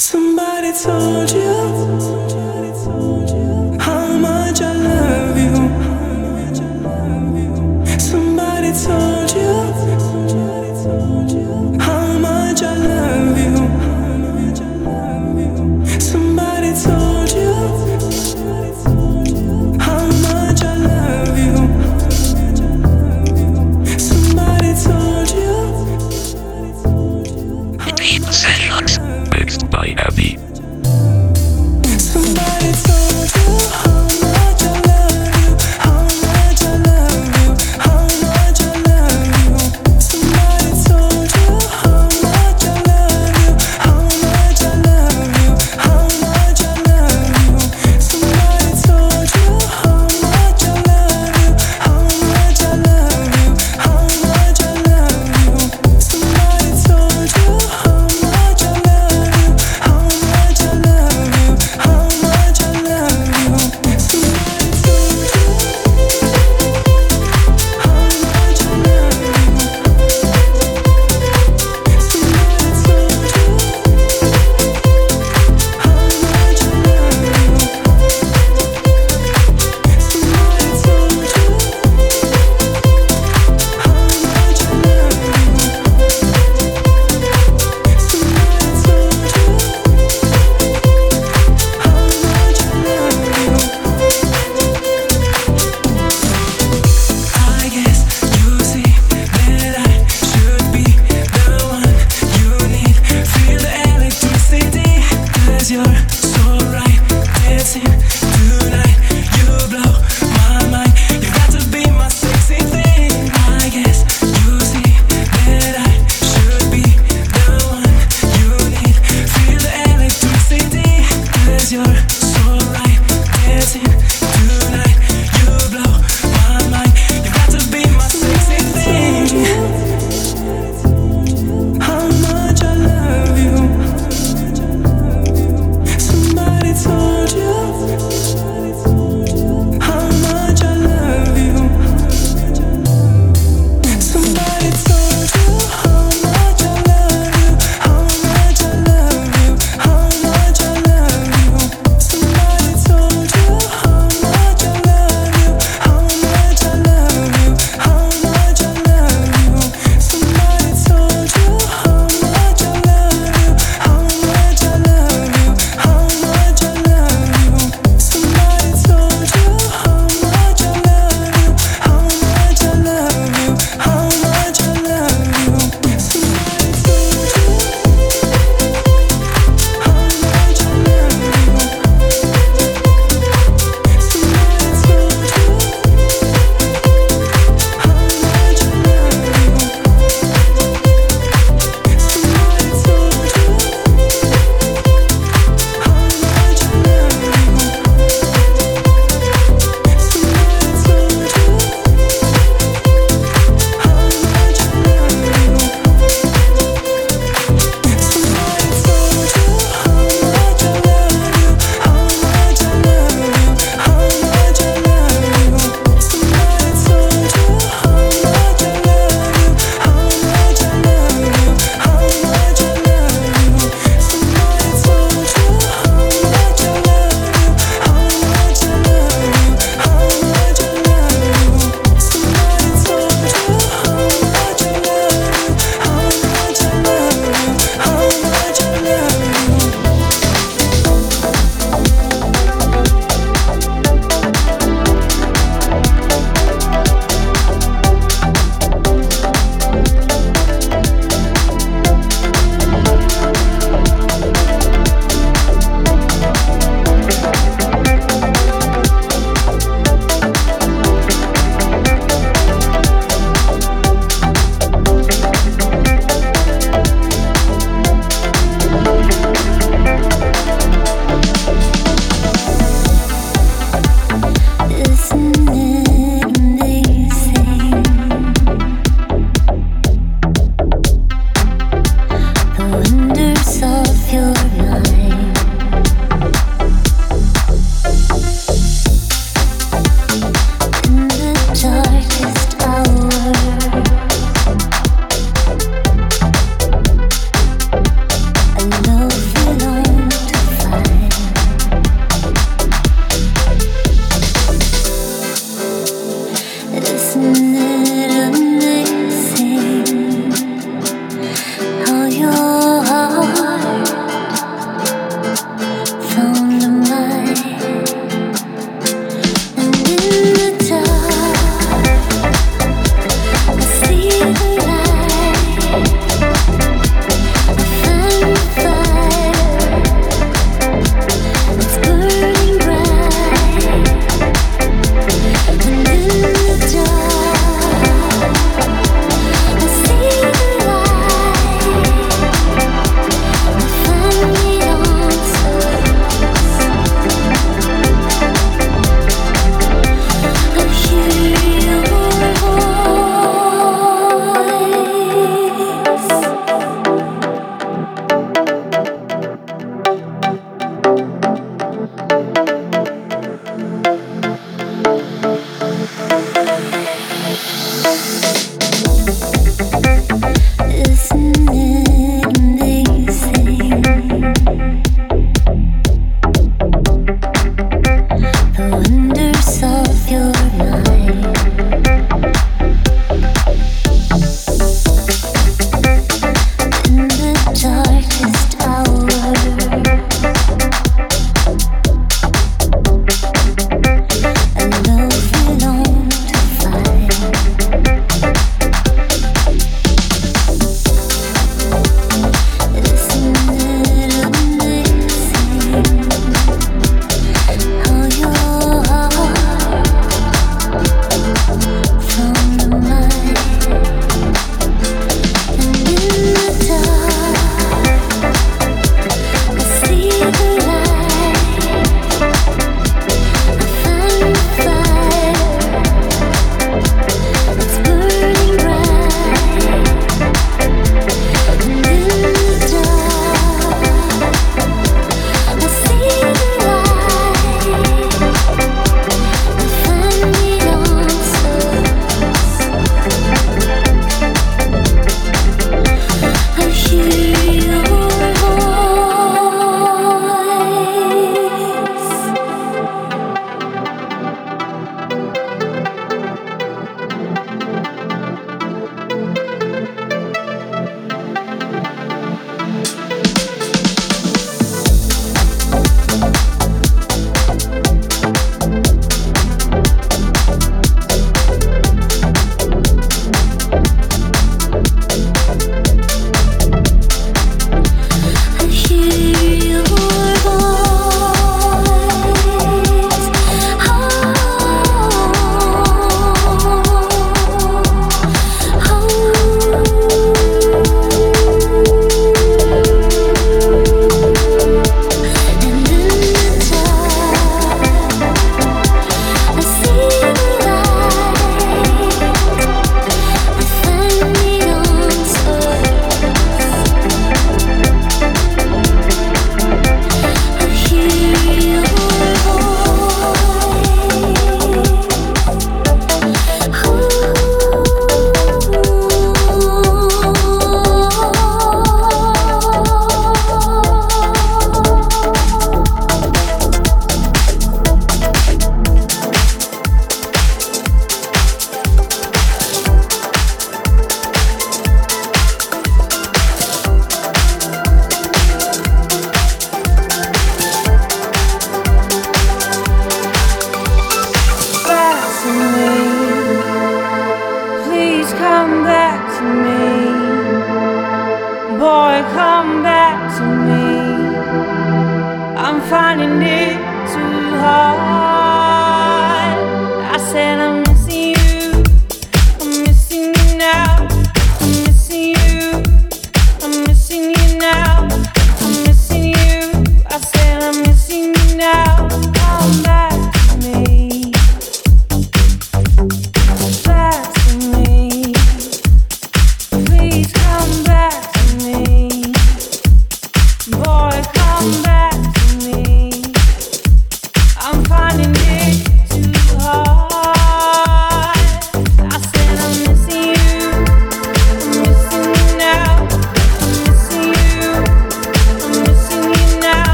[0.00, 1.60] Somebody told you.
[2.90, 3.59] how much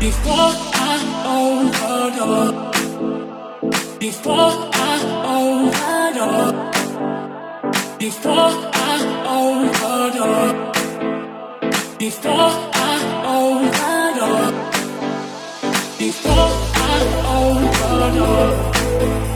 [0.00, 2.48] Before I own the door.
[3.98, 4.98] Before I
[5.36, 6.52] own the door.
[7.98, 10.48] Before I own the door.
[11.98, 14.46] Before I own the door.
[15.98, 17.00] Before I
[17.36, 19.29] own the door.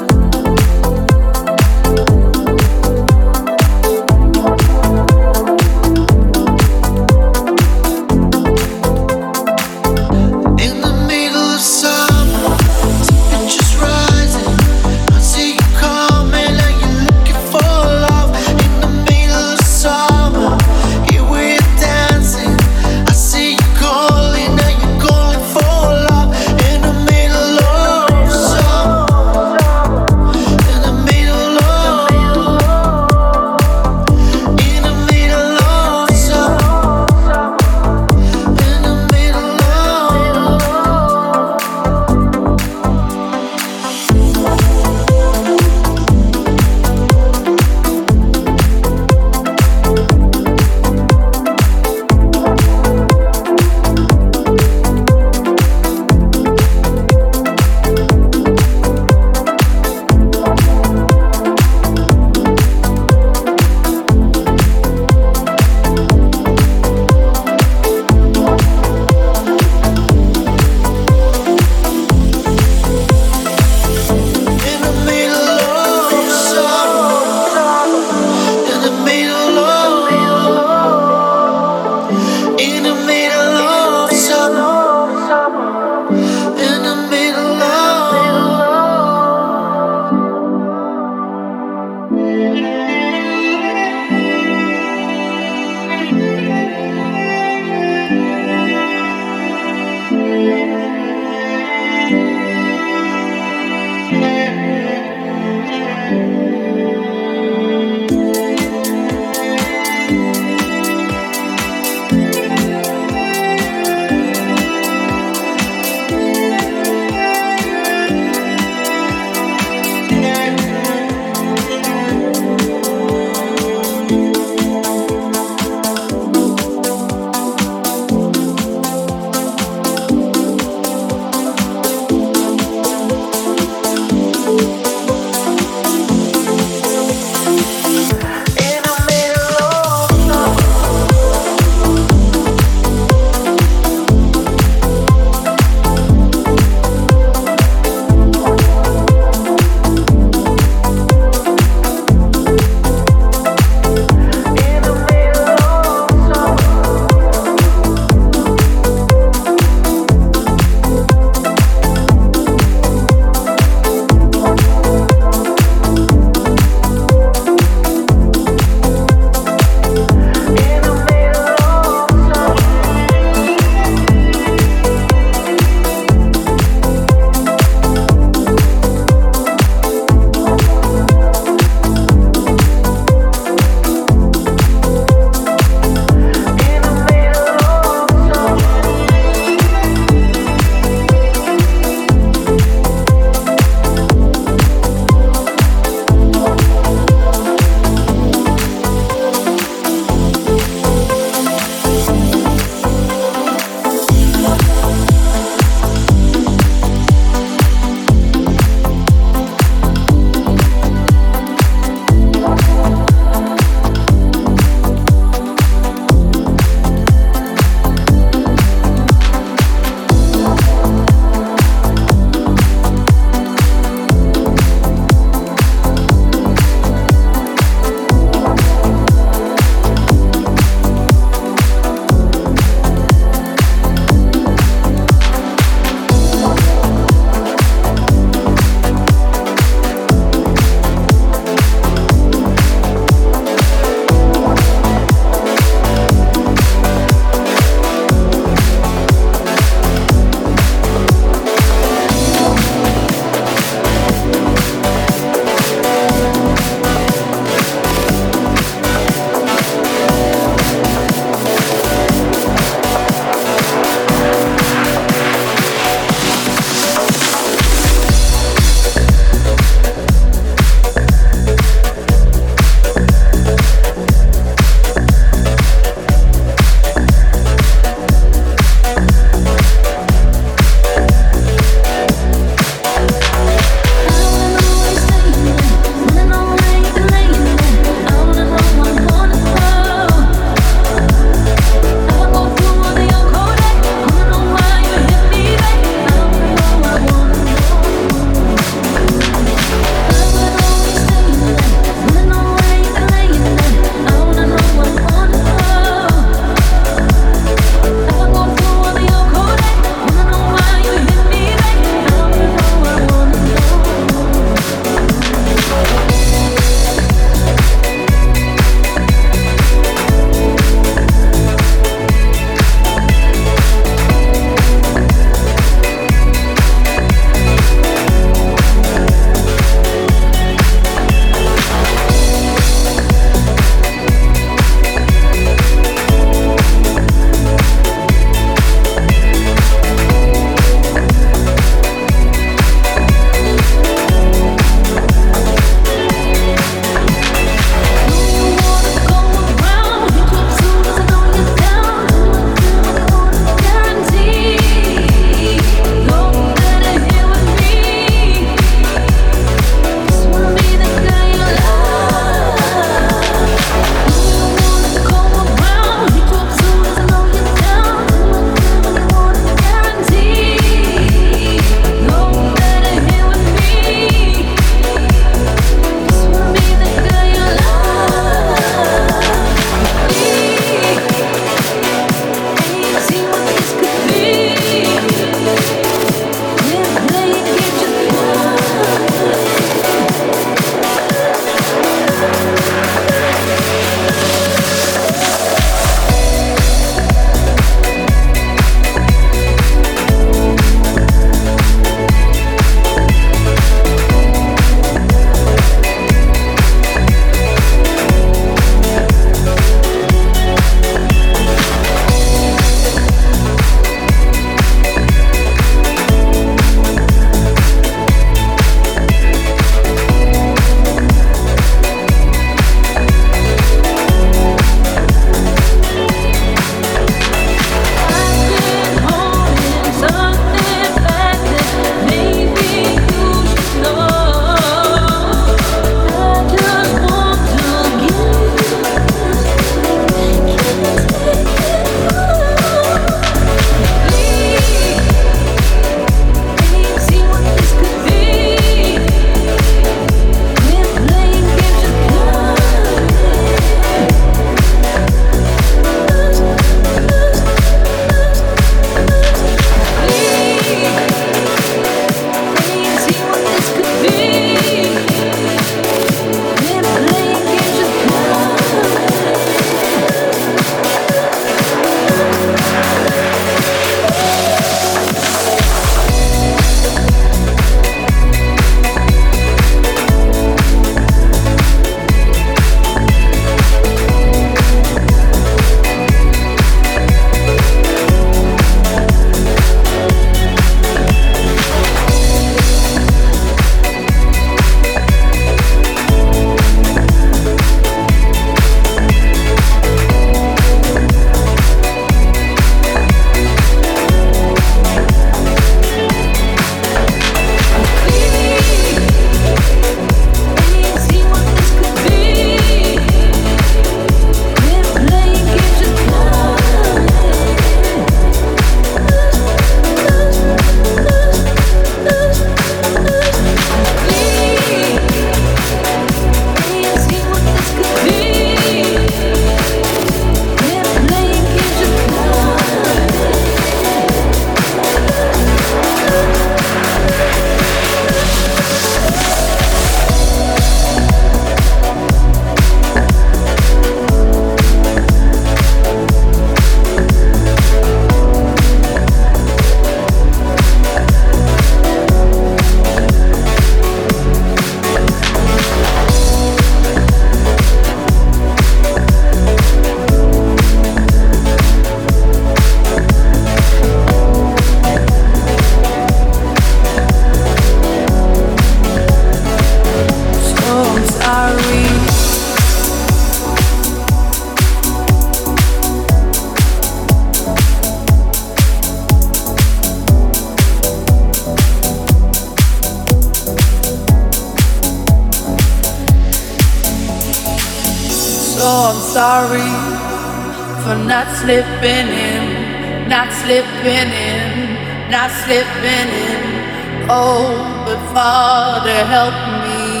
[595.44, 597.06] Slipping in.
[597.08, 597.52] Oh,
[597.84, 600.00] but Father, help me.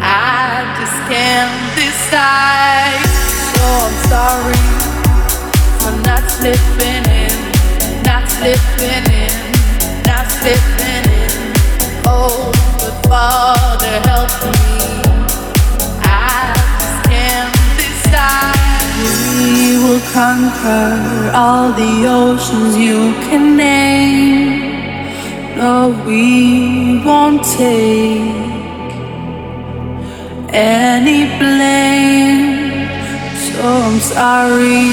[0.00, 3.04] I just can't decide.
[3.52, 4.64] So I'm sorry
[5.80, 7.36] for not slipping in,
[8.02, 9.34] not slipping in,
[10.08, 11.32] not slipping in.
[12.06, 14.59] Oh, but Father, help me.
[19.90, 24.60] Will conquer all the oceans you can name.
[25.56, 28.92] No, we won't take
[30.52, 32.86] any blame.
[33.46, 34.90] So I'm sorry.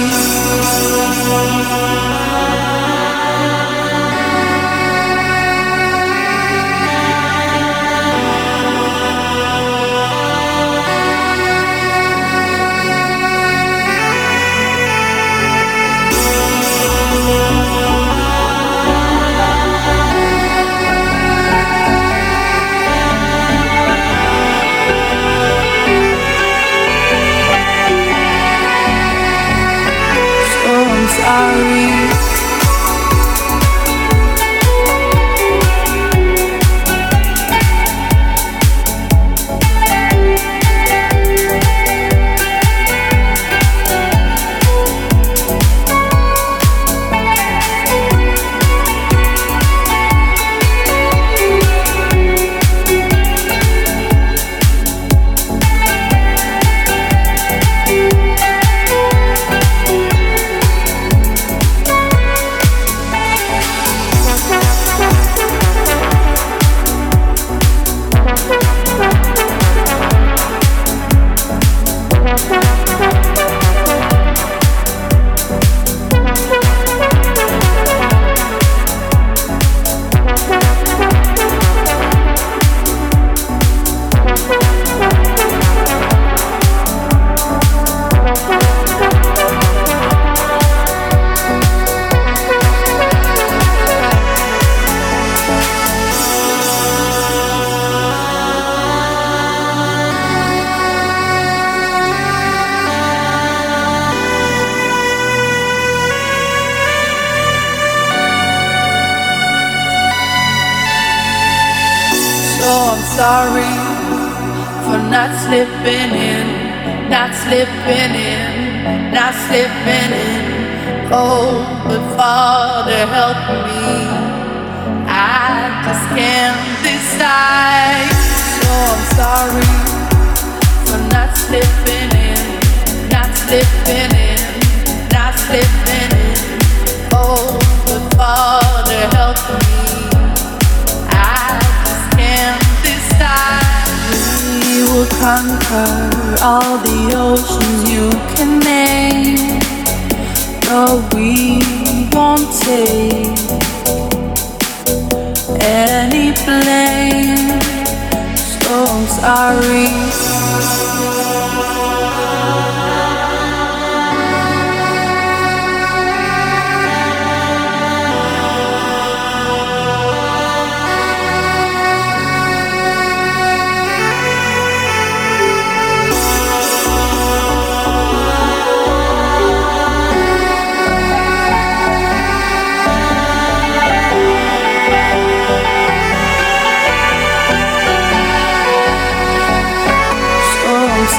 [31.27, 31.86] sorry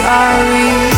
[0.02, 0.97] sorry.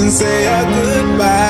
[0.00, 1.43] And say our goodbye.